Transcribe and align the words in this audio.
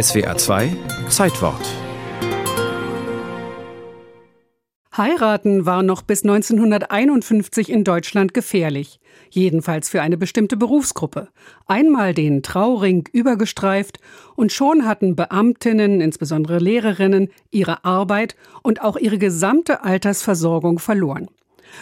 SWA 0.00 0.38
2 0.38 0.74
Zeitwort 1.10 1.60
Heiraten 4.96 5.66
war 5.66 5.82
noch 5.82 6.00
bis 6.00 6.22
1951 6.22 7.68
in 7.68 7.84
Deutschland 7.84 8.32
gefährlich, 8.32 9.00
jedenfalls 9.28 9.90
für 9.90 10.00
eine 10.00 10.16
bestimmte 10.16 10.56
Berufsgruppe. 10.56 11.28
Einmal 11.66 12.14
den 12.14 12.42
Trauring 12.42 13.06
übergestreift 13.12 13.98
und 14.34 14.50
schon 14.50 14.86
hatten 14.86 15.14
Beamtinnen, 15.14 16.00
insbesondere 16.00 16.58
Lehrerinnen, 16.58 17.28
ihre 17.50 17.84
Arbeit 17.84 18.34
und 18.62 18.80
auch 18.80 18.96
ihre 18.96 19.18
gesamte 19.18 19.84
Altersversorgung 19.84 20.78
verloren. 20.78 21.28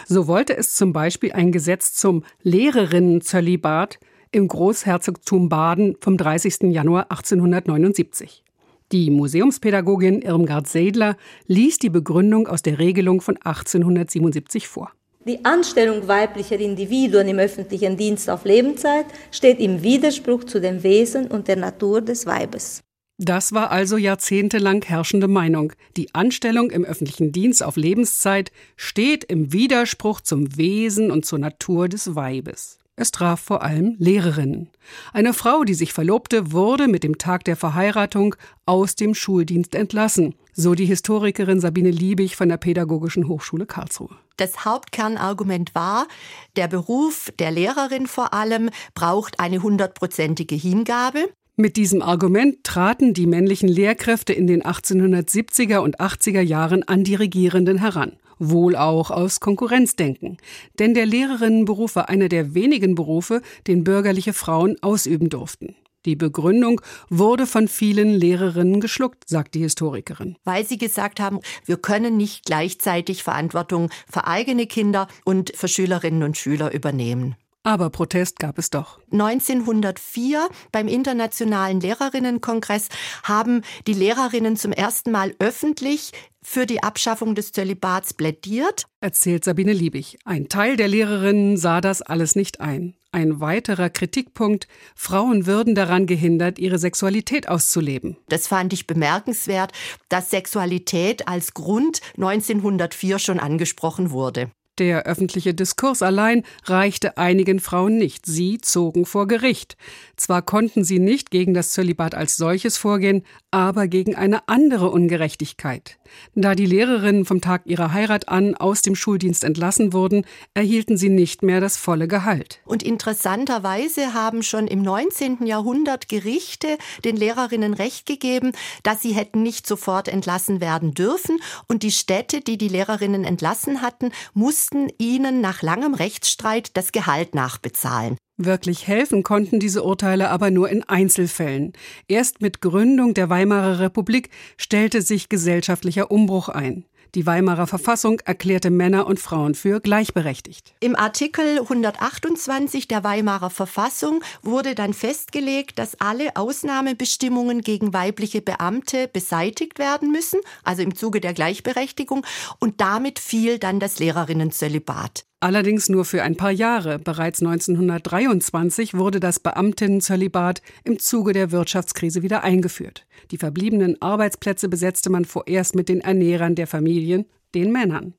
So 0.05 0.27
wollte 0.27 0.57
es 0.57 0.75
zum 0.75 0.91
Beispiel 0.91 1.31
ein 1.31 1.53
Gesetz 1.53 1.93
zum 1.93 2.25
Lehrerinnenzölibat 2.43 3.99
im 4.31 4.47
Großherzogtum 4.47 5.49
Baden 5.49 5.97
vom 5.99 6.17
30. 6.17 6.71
Januar 6.71 7.11
1879. 7.11 8.43
Die 8.91 9.09
Museumspädagogin 9.09 10.21
Irmgard 10.21 10.67
Sedler 10.67 11.15
liest 11.47 11.83
die 11.83 11.89
Begründung 11.89 12.47
aus 12.47 12.61
der 12.61 12.79
Regelung 12.79 13.21
von 13.21 13.37
1877 13.37 14.67
vor. 14.67 14.91
Die 15.25 15.45
Anstellung 15.45 16.07
weiblicher 16.07 16.59
Individuen 16.59 17.27
im 17.27 17.39
öffentlichen 17.39 17.95
Dienst 17.95 18.29
auf 18.29 18.43
Lebenszeit 18.43 19.05
steht 19.31 19.59
im 19.59 19.83
Widerspruch 19.83 20.45
zu 20.45 20.59
dem 20.59 20.83
Wesen 20.83 21.27
und 21.27 21.47
der 21.47 21.57
Natur 21.57 22.01
des 22.01 22.25
Weibes. 22.25 22.81
Das 23.17 23.53
war 23.53 23.69
also 23.69 23.97
jahrzehntelang 23.97 24.81
herrschende 24.81 25.27
Meinung. 25.27 25.73
Die 25.95 26.15
Anstellung 26.15 26.71
im 26.71 26.83
öffentlichen 26.83 27.31
Dienst 27.31 27.61
auf 27.61 27.77
Lebenszeit 27.77 28.51
steht 28.75 29.23
im 29.25 29.53
Widerspruch 29.53 30.21
zum 30.21 30.57
Wesen 30.57 31.11
und 31.11 31.23
zur 31.23 31.37
Natur 31.37 31.87
des 31.87 32.15
Weibes. 32.15 32.80
Es 33.01 33.09
traf 33.09 33.39
vor 33.39 33.63
allem 33.63 33.95
Lehrerinnen. 33.97 34.69
Eine 35.11 35.33
Frau, 35.33 35.63
die 35.63 35.73
sich 35.73 35.91
verlobte, 35.91 36.51
wurde 36.51 36.87
mit 36.87 37.01
dem 37.03 37.17
Tag 37.17 37.43
der 37.45 37.55
Verheiratung 37.55 38.35
aus 38.67 38.93
dem 38.93 39.15
Schuldienst 39.15 39.73
entlassen, 39.73 40.35
so 40.53 40.75
die 40.75 40.85
Historikerin 40.85 41.59
Sabine 41.59 41.89
Liebig 41.89 42.35
von 42.35 42.47
der 42.47 42.57
Pädagogischen 42.57 43.27
Hochschule 43.27 43.65
Karlsruhe. 43.65 44.15
Das 44.37 44.65
Hauptkernargument 44.65 45.73
war, 45.73 46.07
der 46.55 46.67
Beruf 46.67 47.33
der 47.39 47.49
Lehrerin 47.49 48.05
vor 48.05 48.35
allem 48.35 48.69
braucht 48.93 49.39
eine 49.39 49.63
hundertprozentige 49.63 50.53
Hingabe. 50.53 51.27
Mit 51.55 51.77
diesem 51.77 52.03
Argument 52.03 52.63
traten 52.63 53.15
die 53.15 53.25
männlichen 53.25 53.67
Lehrkräfte 53.67 54.31
in 54.31 54.45
den 54.45 54.61
1870er 54.61 55.79
und 55.79 55.99
80er 55.99 56.41
Jahren 56.41 56.83
an 56.83 57.03
die 57.03 57.15
Regierenden 57.15 57.79
heran 57.79 58.11
wohl 58.41 58.75
auch 58.75 59.11
aus 59.11 59.39
Konkurrenzdenken. 59.39 60.37
Denn 60.79 60.93
der 60.93 61.05
Lehrerinnenberuf 61.05 61.95
war 61.95 62.09
einer 62.09 62.27
der 62.27 62.53
wenigen 62.53 62.95
Berufe, 62.95 63.41
den 63.67 63.83
bürgerliche 63.83 64.33
Frauen 64.33 64.75
ausüben 64.81 65.29
durften. 65.29 65.75
Die 66.05 66.15
Begründung 66.15 66.81
wurde 67.09 67.45
von 67.45 67.67
vielen 67.67 68.09
Lehrerinnen 68.09 68.81
geschluckt, 68.81 69.29
sagt 69.29 69.53
die 69.53 69.59
Historikerin. 69.59 70.35
Weil 70.43 70.65
sie 70.65 70.79
gesagt 70.79 71.19
haben, 71.19 71.39
wir 71.65 71.77
können 71.77 72.17
nicht 72.17 72.45
gleichzeitig 72.45 73.21
Verantwortung 73.21 73.91
für 74.11 74.25
eigene 74.25 74.65
Kinder 74.65 75.07
und 75.25 75.55
für 75.55 75.67
Schülerinnen 75.67 76.23
und 76.23 76.37
Schüler 76.37 76.73
übernehmen. 76.73 77.35
Aber 77.63 77.91
Protest 77.91 78.39
gab 78.39 78.57
es 78.57 78.71
doch. 78.71 78.99
1904 79.11 80.49
beim 80.71 80.87
Internationalen 80.87 81.79
Lehrerinnenkongress 81.79 82.89
haben 83.23 83.61
die 83.85 83.93
Lehrerinnen 83.93 84.57
zum 84.57 84.71
ersten 84.71 85.11
Mal 85.11 85.35
öffentlich 85.37 86.11
für 86.41 86.65
die 86.65 86.81
Abschaffung 86.81 87.35
des 87.35 87.51
Zölibats 87.51 88.13
plädiert. 88.15 88.85
Erzählt 88.99 89.43
Sabine 89.43 89.73
Liebig. 89.73 90.17
Ein 90.25 90.49
Teil 90.49 90.75
der 90.75 90.87
Lehrerinnen 90.87 91.55
sah 91.57 91.81
das 91.81 92.01
alles 92.01 92.35
nicht 92.35 92.61
ein. 92.61 92.95
Ein 93.11 93.41
weiterer 93.41 93.89
Kritikpunkt, 93.89 94.67
Frauen 94.95 95.45
würden 95.45 95.75
daran 95.75 96.07
gehindert, 96.07 96.57
ihre 96.57 96.79
Sexualität 96.79 97.47
auszuleben. 97.47 98.17
Das 98.29 98.47
fand 98.47 98.71
ich 98.73 98.87
bemerkenswert, 98.87 99.73
dass 100.07 100.29
Sexualität 100.29 101.27
als 101.27 101.53
Grund 101.53 101.99
1904 102.15 103.19
schon 103.19 103.39
angesprochen 103.39 104.11
wurde. 104.11 104.49
Der 104.77 105.03
öffentliche 105.03 105.53
Diskurs 105.53 106.01
allein 106.01 106.43
reichte 106.63 107.17
einigen 107.17 107.59
Frauen 107.59 107.97
nicht. 107.97 108.25
Sie 108.25 108.59
zogen 108.59 109.05
vor 109.05 109.27
Gericht. 109.27 109.75
Zwar 110.15 110.41
konnten 110.41 110.83
sie 110.83 110.99
nicht 110.99 111.29
gegen 111.29 111.53
das 111.53 111.71
Zölibat 111.71 112.15
als 112.15 112.37
solches 112.37 112.77
vorgehen, 112.77 113.23
aber 113.51 113.87
gegen 113.87 114.15
eine 114.15 114.47
andere 114.47 114.89
Ungerechtigkeit. 114.89 115.97
Da 116.35 116.55
die 116.55 116.65
Lehrerinnen 116.65 117.25
vom 117.25 117.41
Tag 117.41 117.63
ihrer 117.65 117.93
Heirat 117.93 118.29
an 118.29 118.55
aus 118.55 118.81
dem 118.81 118.95
Schuldienst 118.95 119.43
entlassen 119.43 119.93
wurden, 119.93 120.25
erhielten 120.53 120.97
sie 120.97 121.09
nicht 121.09 121.43
mehr 121.43 121.61
das 121.61 121.77
volle 121.77 122.07
Gehalt. 122.07 122.59
Und 122.65 122.81
interessanterweise 122.83 124.13
haben 124.13 124.41
schon 124.41 124.67
im 124.67 124.81
19. 124.81 125.45
Jahrhundert 125.45 126.07
Gerichte 126.07 126.77
den 127.03 127.17
Lehrerinnen 127.17 127.73
Recht 127.73 128.05
gegeben, 128.05 128.53
dass 128.83 129.01
sie 129.01 129.11
hätten 129.11 129.43
nicht 129.43 129.67
sofort 129.67 130.07
entlassen 130.07 130.61
werden 130.61 130.93
dürfen 130.93 131.39
und 131.67 131.83
die 131.83 131.91
Städte, 131.91 132.41
die 132.41 132.57
die 132.57 132.69
Lehrerinnen 132.69 133.25
entlassen 133.25 133.81
hatten, 133.81 134.11
mussten 134.33 134.89
ihnen 134.97 135.41
nach 135.41 135.61
langem 135.61 135.93
Rechtsstreit 135.93 136.75
das 136.77 136.91
Gehalt 136.91 137.35
nachbezahlen. 137.35 138.17
Wirklich 138.43 138.87
helfen 138.87 139.21
konnten 139.21 139.59
diese 139.59 139.83
Urteile 139.83 140.29
aber 140.29 140.49
nur 140.49 140.67
in 140.69 140.83
Einzelfällen. 140.83 141.73
Erst 142.07 142.41
mit 142.41 142.59
Gründung 142.59 143.13
der 143.13 143.29
Weimarer 143.29 143.79
Republik 143.79 144.31
stellte 144.57 145.03
sich 145.03 145.29
gesellschaftlicher 145.29 146.09
Umbruch 146.09 146.49
ein. 146.49 146.85
Die 147.13 147.25
Weimarer 147.25 147.67
Verfassung 147.67 148.21
erklärte 148.21 148.69
Männer 148.69 149.05
und 149.05 149.19
Frauen 149.19 149.53
für 149.53 149.81
gleichberechtigt. 149.81 150.73
Im 150.79 150.95
Artikel 150.95 151.59
128 151.59 152.87
der 152.87 153.03
Weimarer 153.03 153.49
Verfassung 153.49 154.23
wurde 154.41 154.75
dann 154.75 154.93
festgelegt, 154.93 155.77
dass 155.77 155.99
alle 155.99 156.35
Ausnahmebestimmungen 156.35 157.61
gegen 157.61 157.93
weibliche 157.93 158.41
Beamte 158.41 159.09
beseitigt 159.11 159.77
werden 159.77 160.11
müssen, 160.11 160.39
also 160.63 160.83
im 160.83 160.95
Zuge 160.95 161.19
der 161.19 161.33
Gleichberechtigung, 161.33 162.25
und 162.59 162.79
damit 162.79 163.19
fiel 163.19 163.59
dann 163.59 163.79
das 163.79 163.99
Lehrerinnenzölibat. 163.99 165.25
Allerdings 165.43 165.89
nur 165.89 166.05
für 166.05 166.21
ein 166.21 166.37
paar 166.37 166.51
Jahre. 166.51 166.99
Bereits 166.99 167.41
1923 167.41 168.93
wurde 168.93 169.19
das 169.19 169.39
Beamtinnenzölibat 169.39 170.61
im 170.83 170.99
Zuge 170.99 171.33
der 171.33 171.51
Wirtschaftskrise 171.51 172.21
wieder 172.21 172.43
eingeführt. 172.43 173.07
Die 173.29 173.37
verbliebenen 173.37 174.01
Arbeitsplätze 174.01 174.69
besetzte 174.69 175.09
man 175.09 175.25
vorerst 175.25 175.75
mit 175.75 175.89
den 175.89 176.01
Ernährern 176.01 176.55
der 176.55 176.67
Familien, 176.67 177.25
den 177.53 177.71
Männern. 177.71 178.13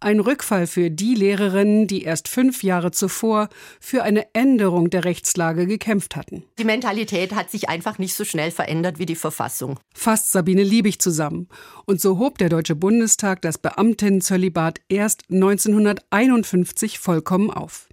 Ein 0.00 0.18
Rückfall 0.20 0.66
für 0.66 0.90
die 0.90 1.14
Lehrerinnen, 1.14 1.86
die 1.86 2.02
erst 2.02 2.28
fünf 2.28 2.62
Jahre 2.64 2.90
zuvor 2.90 3.48
für 3.80 4.02
eine 4.02 4.26
Änderung 4.34 4.90
der 4.90 5.04
Rechtslage 5.04 5.66
gekämpft 5.66 6.16
hatten. 6.16 6.44
Die 6.58 6.64
Mentalität 6.64 7.34
hat 7.34 7.50
sich 7.50 7.68
einfach 7.68 7.98
nicht 7.98 8.14
so 8.14 8.24
schnell 8.24 8.50
verändert 8.50 8.98
wie 8.98 9.06
die 9.06 9.14
Verfassung. 9.14 9.78
Fasst 9.94 10.32
Sabine 10.32 10.64
Liebig 10.64 10.98
zusammen. 10.98 11.48
Und 11.86 12.00
so 12.00 12.18
hob 12.18 12.38
der 12.38 12.48
Deutsche 12.48 12.74
Bundestag 12.74 13.42
das 13.42 13.58
Beamtinnenzölibat 13.58 14.80
erst 14.88 15.24
1951 15.30 16.98
vollkommen 16.98 17.50
auf. 17.50 17.88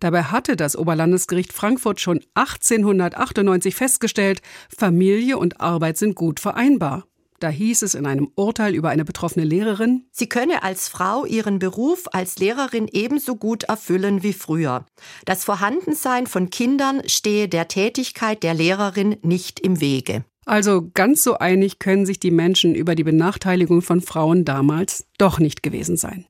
Dabei 0.00 0.24
hatte 0.24 0.56
das 0.56 0.76
Oberlandesgericht 0.76 1.52
Frankfurt 1.52 2.00
schon 2.00 2.20
1898 2.34 3.74
festgestellt, 3.74 4.42
Familie 4.74 5.38
und 5.38 5.60
Arbeit 5.60 5.98
sind 5.98 6.14
gut 6.14 6.40
vereinbar. 6.40 7.04
Da 7.40 7.48
hieß 7.48 7.80
es 7.82 7.94
in 7.94 8.04
einem 8.04 8.30
Urteil 8.34 8.74
über 8.74 8.90
eine 8.90 9.06
betroffene 9.06 9.46
Lehrerin, 9.46 10.04
sie 10.12 10.28
könne 10.28 10.62
als 10.62 10.88
Frau 10.88 11.24
ihren 11.24 11.58
Beruf 11.58 12.04
als 12.12 12.38
Lehrerin 12.38 12.86
ebenso 12.92 13.34
gut 13.34 13.62
erfüllen 13.64 14.22
wie 14.22 14.34
früher. 14.34 14.84
Das 15.24 15.44
Vorhandensein 15.44 16.26
von 16.26 16.50
Kindern 16.50 17.00
stehe 17.06 17.48
der 17.48 17.66
Tätigkeit 17.66 18.42
der 18.42 18.52
Lehrerin 18.52 19.16
nicht 19.22 19.58
im 19.58 19.80
Wege. 19.80 20.22
Also 20.44 20.90
ganz 20.92 21.22
so 21.22 21.38
einig 21.38 21.78
können 21.78 22.04
sich 22.04 22.20
die 22.20 22.30
Menschen 22.30 22.74
über 22.74 22.94
die 22.94 23.04
Benachteiligung 23.04 23.80
von 23.80 24.02
Frauen 24.02 24.44
damals 24.44 25.06
doch 25.16 25.38
nicht 25.38 25.62
gewesen 25.62 25.96
sein. 25.96 26.26